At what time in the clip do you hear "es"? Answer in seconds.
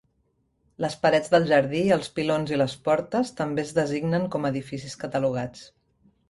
3.69-3.75